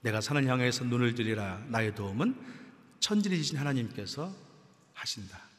내가 0.00 0.22
산을 0.22 0.46
향해서 0.46 0.84
눈을 0.84 1.14
들이라 1.14 1.66
나의 1.68 1.94
도움은 1.94 2.34
천지리신 3.00 3.58
하나님께서 3.58 4.34
하신다. 4.94 5.49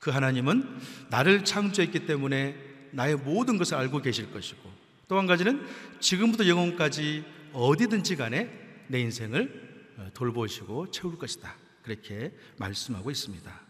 그 0.00 0.10
하나님은 0.10 0.80
나를 1.10 1.44
창조했기 1.44 2.06
때문에 2.06 2.56
나의 2.90 3.16
모든 3.16 3.58
것을 3.58 3.76
알고 3.76 4.02
계실 4.02 4.32
것이고 4.32 4.80
또 5.06 5.18
한 5.18 5.26
가지는 5.26 5.66
지금부터 6.00 6.46
영혼까지 6.46 7.24
어디든지 7.52 8.16
간에 8.16 8.48
내 8.88 9.00
인생을 9.00 9.94
어, 9.98 10.08
돌보시고 10.14 10.90
채울 10.90 11.18
것이다. 11.18 11.56
그렇게 11.82 12.32
말씀하고 12.58 13.10
있습니다. 13.10 13.60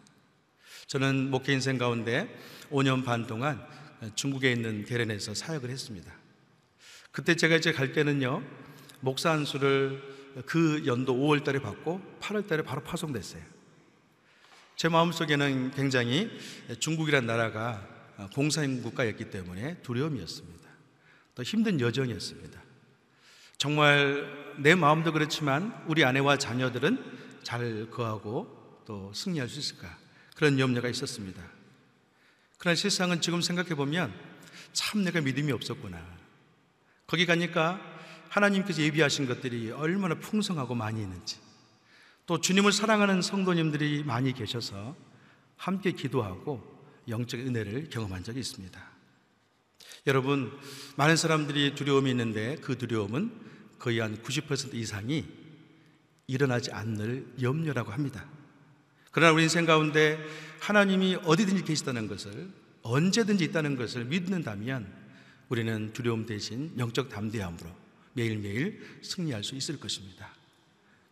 저는 0.87 1.31
목회 1.31 1.53
인생 1.53 1.79
가운데 1.79 2.29
5년 2.71 3.05
반 3.05 3.27
동안 3.27 3.65
중국에 4.15 4.53
있는 4.53 4.85
게렌에서 4.85 5.35
사역을 5.35 5.71
했습니다. 5.71 6.13
그때 7.11 7.35
제가 7.35 7.57
이제 7.57 7.73
갈 7.73 7.93
때는요, 7.93 8.43
목사 9.01 9.31
안수를 9.31 10.03
그 10.47 10.83
연도 10.87 11.15
5월 11.15 11.43
달에 11.43 11.59
받고 11.59 12.01
8월 12.21 12.47
달에 12.47 12.63
바로 12.63 12.83
파송됐어요. 12.83 13.43
제 14.81 14.89
마음속에는 14.89 15.73
굉장히 15.73 16.31
중국이란 16.79 17.27
나라가 17.27 17.87
공산 18.33 18.81
국가였기 18.81 19.29
때문에 19.29 19.77
두려움이었습니다. 19.83 20.71
또 21.35 21.43
힘든 21.43 21.79
여정이었습니다. 21.79 22.59
정말 23.59 24.55
내 24.57 24.75
마음도 24.75 25.13
그렇지만 25.13 25.85
우리 25.87 26.03
아내와 26.03 26.39
자녀들은 26.39 26.97
잘 27.43 27.91
거하고 27.91 28.83
또 28.87 29.13
승리할 29.13 29.51
수 29.51 29.59
있을까? 29.59 29.99
그런 30.35 30.59
염려가 30.59 30.89
있었습니다. 30.89 31.43
그러나 32.57 32.75
실상은 32.75 33.21
지금 33.21 33.43
생각해 33.43 33.75
보면 33.75 34.15
참 34.73 35.05
내가 35.05 35.21
믿음이 35.21 35.53
없었구나. 35.53 36.03
거기 37.07 37.27
가니까 37.27 37.79
하나님께서 38.31 38.81
예비하신 38.81 39.27
것들이 39.27 39.73
얼마나 39.73 40.15
풍성하고 40.15 40.75
많이 40.75 41.03
있는지 41.03 41.37
또 42.31 42.41
주님을 42.41 42.71
사랑하는 42.71 43.23
성도님들이 43.23 44.05
많이 44.05 44.33
계셔서 44.33 44.95
함께 45.57 45.91
기도하고 45.91 46.63
영적 47.09 47.41
은혜를 47.41 47.91
경험한 47.91 48.23
적이 48.23 48.39
있습니다. 48.39 48.81
여러분, 50.07 50.57
많은 50.95 51.17
사람들이 51.17 51.75
두려움이 51.75 52.09
있는데 52.11 52.55
그 52.61 52.79
두려움은 52.79 53.33
거의 53.81 53.99
한 53.99 54.17
90% 54.17 54.75
이상이 54.75 55.27
일어나지 56.29 56.71
않을 56.71 57.27
염려라고 57.43 57.91
합니다. 57.91 58.25
그러나 59.11 59.33
우리 59.33 59.43
인생 59.43 59.67
가운데 59.67 60.17
하나님이 60.61 61.17
어디든지 61.25 61.65
계시다는 61.65 62.07
것을 62.07 62.49
언제든지 62.83 63.43
있다는 63.47 63.75
것을 63.75 64.05
믿는다면 64.05 64.87
우리는 65.49 65.93
두려움 65.93 66.27
대신 66.27 66.73
영적 66.79 67.09
담대함으로 67.09 67.69
매일매일 68.13 69.01
승리할 69.03 69.43
수 69.43 69.57
있을 69.57 69.81
것입니다. 69.81 70.31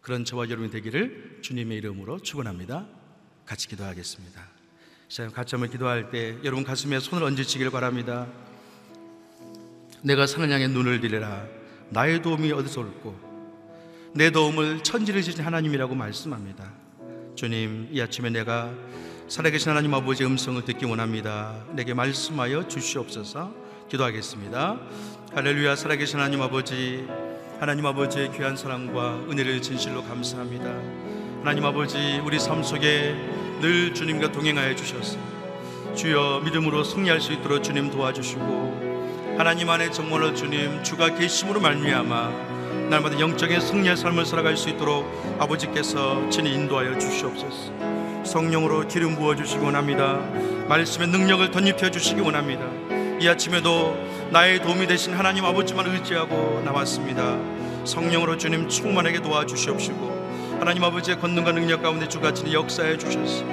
그런 0.09 0.25
저와 0.25 0.49
여러분이 0.49 0.71
되기를 0.71 1.40
주님의 1.42 1.77
이름으로 1.77 2.21
축원합니다. 2.21 2.87
같이 3.44 3.68
기도하겠습니다. 3.68 4.40
자, 5.07 5.29
같이 5.29 5.55
한번 5.55 5.71
기도할 5.71 6.09
때 6.09 6.38
여러분 6.44 6.64
가슴에 6.64 6.99
손을 6.99 7.27
얹으시길 7.27 7.71
바랍니다. 7.71 8.27
내가 10.01 10.27
산을 10.27 10.51
향해 10.51 10.66
눈을 10.66 11.03
들여라. 11.03 11.47
나의 11.90 12.23
도움이 12.23 12.53
어디서 12.53 12.81
올고 12.81 13.21
내 14.14 14.31
도움을 14.31 14.83
천지를 14.83 15.21
지신 15.21 15.44
하나님이라고 15.44 15.94
말씀합니다. 15.94 16.73
주님, 17.35 17.90
이 17.92 18.01
아침에 18.01 18.31
내가 18.31 18.73
살아계신 19.29 19.68
하나님 19.68 19.92
아버지의 19.92 20.31
음성을 20.31 20.64
듣기 20.64 20.87
원합니다. 20.87 21.66
내게 21.75 21.92
말씀하여 21.92 22.66
주시옵소서 22.66 23.55
기도하겠습니다. 23.90 24.81
할렐루야, 25.35 25.77
살아계신 25.77 26.18
하나님 26.18 26.40
아버지, 26.40 27.07
하나님 27.61 27.87
아버지의 27.87 28.31
귀한 28.31 28.57
사랑과 28.57 29.14
은혜를 29.29 29.61
진실로 29.61 30.05
감사합니다. 30.05 30.71
하나님 31.40 31.64
아버지, 31.64 32.23
우리 32.25 32.38
삶 32.38 32.62
속에 32.62 33.16
늘 33.61 33.92
주님과 33.92 34.31
동행하여 34.31 34.77
주셔서 34.77 35.18
주여 35.97 36.42
믿음으로 36.44 36.85
승리할 36.85 37.21
수 37.21 37.33
있도록 37.33 37.64
주님 37.64 37.90
도와주시고 37.90 39.37
하나님 39.38 39.71
안에 39.71 39.90
정말로 39.90 40.35
주님 40.35 40.85
주가 40.85 41.12
계심으로 41.12 41.59
말미암아 41.59 42.88
날마다 42.90 43.18
영적인 43.18 43.61
승리의 43.61 43.97
삶을 43.97 44.25
살아갈 44.25 44.57
수 44.57 44.68
있도록 44.68 45.05
아버지께서 45.40 46.31
친히 46.31 46.55
인도하여 46.55 46.97
주시옵소서. 46.97 47.73
성령으로 48.25 48.87
기름 48.87 49.16
부어 49.16 49.35
주시기 49.35 49.64
원합니다. 49.64 50.21
말씀의 50.68 51.09
능력을 51.09 51.51
덧입혀 51.51 51.90
주시기 51.90 52.21
원합니다. 52.21 52.62
이 53.21 53.27
아침에도 53.27 53.97
나의 54.31 54.61
도움이 54.61 54.87
되신 54.87 55.14
하나님 55.14 55.47
아버지만 55.47 55.87
의지하고 55.87 56.61
나왔습니다. 56.62 57.38
성령으로 57.85 58.37
주님 58.37 58.69
충만하게 58.69 59.23
도와주시옵시고 59.23 60.59
하나님 60.61 60.85
아버지의 60.85 61.19
권능과 61.19 61.53
능력 61.53 61.83
가운데 61.83 62.07
친히 62.35 62.53
역사해 62.53 62.99
주셔서 62.99 63.47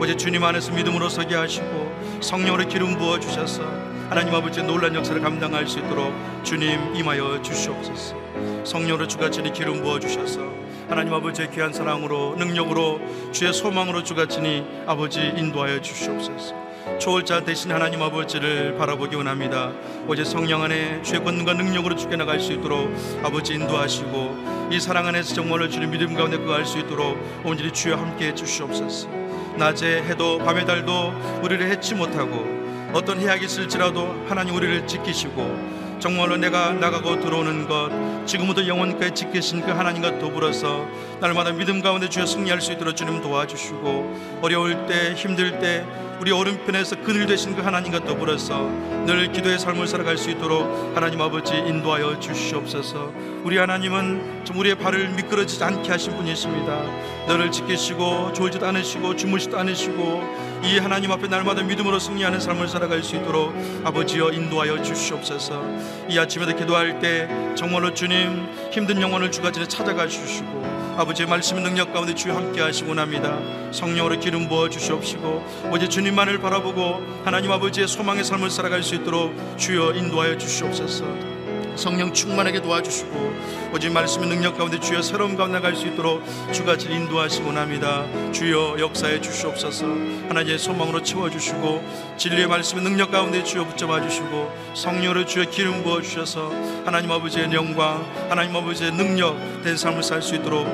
어제 0.00 0.16
주님 0.16 0.42
안에서 0.42 0.72
믿음으로 0.72 1.10
서게 1.10 1.34
하시고 1.34 2.20
성령으로 2.22 2.66
기름 2.68 2.96
부어 2.96 3.20
주셔서 3.20 3.64
하나님 4.08 4.34
아버지의 4.34 4.66
놀란 4.66 4.94
역사를 4.94 5.20
감당할 5.20 5.66
수 5.66 5.78
있도록 5.80 6.14
주님 6.42 6.96
임하여 6.96 7.42
주시옵소서. 7.42 8.16
성령으로 8.64 9.06
친히 9.30 9.52
기름 9.52 9.82
부어 9.82 10.00
주셔서 10.00 10.40
하나님 10.88 11.12
아버지의 11.12 11.50
귀한 11.50 11.70
사랑으로 11.70 12.36
능력으로 12.36 12.98
주의 13.30 13.52
소망으로 13.52 14.02
친히 14.26 14.64
아버지 14.86 15.20
인도하여 15.20 15.82
주시옵소서. 15.82 16.63
초월자 17.00 17.44
대신 17.44 17.72
하나님 17.72 18.02
아버지를 18.02 18.76
바라보기 18.76 19.16
원합니다. 19.16 19.72
어제 20.06 20.22
성령 20.22 20.62
안에 20.62 21.00
권능과 21.02 21.54
능력으로 21.54 21.96
죽게 21.96 22.16
나갈 22.16 22.38
수 22.38 22.52
있도록 22.52 22.94
아버지 23.22 23.54
인도하시고 23.54 24.68
이 24.70 24.78
사랑 24.78 25.06
안에서 25.06 25.34
정말로 25.34 25.68
주님 25.68 25.90
믿음 25.90 26.14
가운데 26.14 26.36
거할 26.38 26.64
수 26.66 26.78
있도록 26.78 27.18
온전히 27.42 27.72
주여 27.72 27.96
함께 27.96 28.28
해 28.28 28.34
주시옵소서. 28.34 29.08
낮에 29.56 30.02
해도 30.02 30.38
밤의 30.38 30.66
달도 30.66 31.40
우리를 31.42 31.66
해치 31.70 31.94
못하고 31.94 32.44
어떤 32.92 33.18
해악이 33.18 33.46
있을지라도 33.46 34.26
하나님 34.28 34.54
우리를 34.54 34.86
지키시고 34.86 35.84
정말로 36.00 36.36
내가 36.36 36.72
나가고 36.72 37.20
들어오는 37.20 37.66
것 37.66 37.90
지금부터 38.26 38.66
영원까지 38.66 39.14
지키신 39.14 39.62
그 39.62 39.70
하나님과 39.70 40.18
더불어서 40.18 40.86
날마다 41.20 41.52
믿음 41.52 41.80
가운데 41.80 42.08
주여 42.08 42.26
승리할 42.26 42.60
수 42.60 42.72
있도록 42.72 42.94
주님 42.94 43.22
도와주시고 43.22 44.40
어려울 44.42 44.86
때 44.86 45.14
힘들 45.14 45.58
때 45.60 45.86
우리 46.20 46.32
오른편에서 46.32 47.02
그늘 47.02 47.26
되신 47.26 47.56
그 47.56 47.62
하나님과 47.62 48.00
더불어서 48.04 48.70
늘 49.06 49.32
기도의 49.32 49.58
삶을 49.58 49.86
살아갈 49.86 50.16
수 50.16 50.30
있도록 50.30 50.92
하나님 50.94 51.20
아버지 51.20 51.54
인도하여 51.54 52.18
주시옵소서. 52.20 53.12
우리 53.42 53.58
하나님은 53.58 54.44
좀 54.44 54.58
우리의 54.58 54.76
발을 54.76 55.08
미끄러지지 55.10 55.62
않게 55.62 55.90
하신 55.90 56.16
분이십니다. 56.16 56.82
너를 57.26 57.50
지키시고 57.50 58.32
졸지도 58.32 58.66
않으시고 58.66 59.16
주무시도 59.16 59.58
않으시고 59.58 60.62
이 60.64 60.78
하나님 60.78 61.10
앞에 61.12 61.26
날마다 61.28 61.62
믿음으로 61.62 61.98
승리하는 61.98 62.40
삶을 62.40 62.68
살아갈 62.68 63.02
수 63.02 63.16
있도록 63.16 63.54
아버지여 63.84 64.30
인도하여 64.30 64.82
주시옵소서. 64.82 65.62
이 66.08 66.18
아침에도 66.18 66.56
기도할 66.56 67.00
때 67.00 67.28
정말로 67.56 67.92
주님 67.92 68.48
힘든 68.70 69.00
영혼을 69.00 69.30
주가지에 69.30 69.66
찾아가 69.66 70.06
주시고 70.06 70.74
아버지의 70.96 71.28
말씀의 71.28 71.64
능력 71.64 71.92
가운데 71.92 72.14
주여 72.14 72.36
함께 72.36 72.60
하시고 72.60 72.94
납니다. 72.94 73.38
성령으로 73.72 74.20
기름 74.20 74.48
부어 74.48 74.68
주시옵시고 74.68 75.70
어제 75.72 75.88
주님 75.88 76.03
만을 76.10 76.38
바라보고 76.38 77.02
하나님 77.24 77.50
아버지의 77.52 77.88
소망의 77.88 78.24
삶을 78.24 78.50
살아갈 78.50 78.82
수 78.82 78.94
있도록 78.94 79.34
주여 79.56 79.92
인도하여 79.92 80.36
주시옵소서. 80.38 81.34
성령 81.76 82.12
충만하게 82.12 82.62
도와주시고 82.62 83.34
오직 83.74 83.90
말씀의 83.90 84.28
능력 84.28 84.56
가운데 84.56 84.78
주여 84.78 85.02
새로운 85.02 85.36
가운데 85.36 85.60
갈수 85.60 85.88
있도록 85.88 86.22
질 86.52 86.92
인도하시고 86.92 87.52
납니다. 87.52 88.04
주여 88.32 88.76
역사해 88.78 89.20
주시옵소서. 89.20 89.86
하나님의 90.28 90.58
소망으로 90.58 91.02
채워주시고 91.02 92.14
진리의 92.16 92.46
말씀의 92.46 92.84
능력 92.84 93.10
가운데 93.10 93.42
주여 93.42 93.64
붙잡아 93.66 94.00
주시고 94.00 94.52
성령으로 94.74 95.26
주여 95.26 95.50
기름 95.50 95.82
부어 95.82 96.00
주셔서 96.00 96.50
하나님 96.84 97.10
아버지의 97.10 97.52
영광 97.52 98.04
하나님 98.28 98.54
아버지의 98.54 98.92
능력 98.92 99.36
된 99.62 99.76
삶을 99.76 100.02
살 100.02 100.24
수 100.24 100.36
있도록 100.36 100.66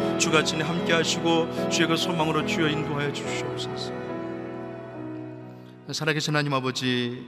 진히 0.45 0.63
함께 0.63 0.93
하시고 0.93 1.71
주의 1.71 1.89
그 1.89 1.97
소망으로 1.97 2.47
주여 2.47 2.69
인도하여 2.69 3.13
주시옵소서 3.13 4.00
살아계신 5.93 6.35
하나님 6.35 6.55
아버지 6.55 7.27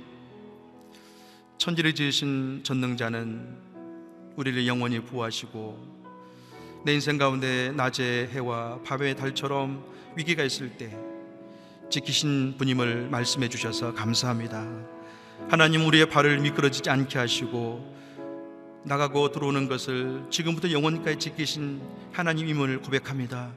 천지를 1.58 1.94
지으신 1.94 2.60
전능자는 2.62 3.56
우리를 4.36 4.66
영원히 4.66 5.00
구하시고 5.00 6.82
내 6.84 6.94
인생 6.94 7.18
가운데 7.18 7.72
낮의 7.72 8.28
해와 8.28 8.80
밤의 8.84 9.16
달처럼 9.16 9.84
위기가 10.16 10.44
있을 10.44 10.76
때 10.76 10.96
지키신 11.90 12.56
분임을 12.56 13.08
말씀해 13.10 13.48
주셔서 13.48 13.94
감사합니다. 13.94 14.64
하나님 15.48 15.84
우리의 15.86 16.08
발을 16.08 16.38
미끄러지지 16.40 16.88
않게 16.88 17.18
하시고 17.18 17.92
나가고 18.84 19.32
들어오는 19.32 19.68
것을 19.68 20.24
지금부터 20.30 20.70
영원까지 20.70 21.18
지키신 21.18 21.80
하나님임을 22.12 22.82
고백합니다. 22.82 23.52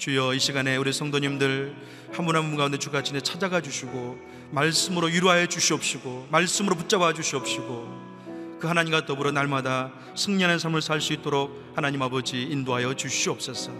주여 0.00 0.32
이 0.32 0.40
시간에 0.40 0.78
우리 0.78 0.94
성도님들 0.94 1.74
한 2.12 2.24
분 2.24 2.34
한 2.34 2.48
분 2.48 2.56
가운데 2.56 2.78
주가 2.78 3.02
진에 3.02 3.20
찾아가 3.20 3.60
주시고 3.60 4.18
말씀으로 4.50 5.08
위로하여 5.08 5.44
주시옵시고 5.46 6.28
말씀으로 6.30 6.74
붙잡아 6.74 7.12
주시옵시고 7.12 8.56
그 8.58 8.66
하나님과 8.66 9.04
더불어 9.04 9.30
날마다 9.30 9.92
승리하는 10.16 10.58
삶을 10.58 10.80
살 10.80 11.02
수 11.02 11.12
있도록 11.12 11.72
하나님 11.76 12.00
아버지 12.00 12.40
인도하여 12.42 12.94
주시옵소서. 12.94 13.72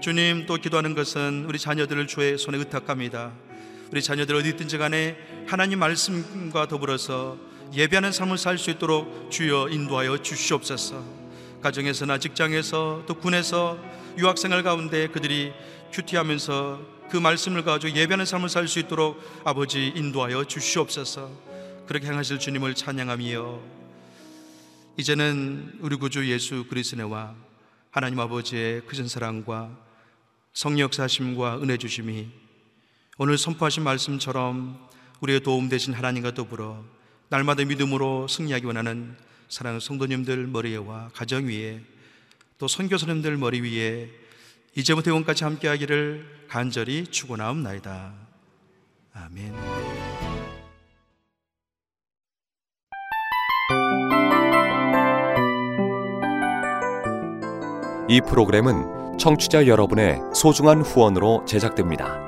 주님 0.00 0.44
또 0.44 0.56
기도하는 0.56 0.94
것은 0.94 1.46
우리 1.48 1.58
자녀들을 1.58 2.06
주의 2.06 2.36
손에 2.36 2.58
의탁합니다. 2.58 3.32
우리 3.90 4.02
자녀들 4.02 4.34
어디 4.36 4.50
있든지 4.50 4.76
간에 4.76 5.16
하나님 5.46 5.78
말씀과 5.78 6.68
더불어서 6.68 7.38
예배하는 7.72 8.12
삶을 8.12 8.36
살 8.36 8.58
수 8.58 8.68
있도록 8.70 9.30
주여 9.30 9.70
인도하여 9.70 10.18
주시옵소서. 10.18 11.02
가정에서나 11.62 12.18
직장에서 12.18 13.04
또 13.06 13.14
군에서 13.14 13.78
유학생활 14.18 14.64
가운데 14.64 15.06
그들이 15.06 15.52
큐티하면서 15.92 16.80
그 17.08 17.16
말씀을 17.16 17.62
가지고 17.62 17.94
예배하는 17.96 18.26
삶을 18.26 18.48
살 18.48 18.66
수 18.66 18.80
있도록 18.80 19.22
아버지 19.44 19.92
인도하여 19.94 20.44
주시옵소서. 20.44 21.30
그렇게 21.86 22.08
행하실 22.08 22.40
주님을 22.40 22.74
찬양하며 22.74 23.60
이제는 24.96 25.78
우리 25.78 25.94
구주 25.94 26.28
예수 26.28 26.66
그리스도와 26.68 27.36
하나님 27.92 28.18
아버지의 28.18 28.80
크신 28.86 29.06
사랑과 29.06 29.70
성령 30.52 30.86
역사심과 30.86 31.60
은혜 31.62 31.76
주심이 31.76 32.28
오늘 33.18 33.38
선포하신 33.38 33.84
말씀처럼 33.84 34.88
우리의 35.20 35.40
도움 35.44 35.68
되신 35.68 35.94
하나님과 35.94 36.34
더불어 36.34 36.84
날마다 37.28 37.64
믿음으로 37.64 38.26
승리하기 38.26 38.66
원하는 38.66 39.16
사랑하는 39.48 39.78
성도님들 39.78 40.48
머리에와 40.48 41.10
가정 41.14 41.46
위에 41.46 41.82
또 42.58 42.66
선교사님들 42.66 43.36
머리 43.36 43.60
위에 43.60 44.10
이제부터 44.74 45.10
영원까지 45.10 45.44
함께하기를 45.44 46.46
간절히 46.48 47.06
축원하옵나이다. 47.06 48.14
아멘. 49.14 49.54
이 58.08 58.20
프로그램은 58.22 59.18
청취자 59.18 59.66
여러분의 59.66 60.18
소중한 60.34 60.80
후원으로 60.80 61.44
제작됩니다. 61.46 62.27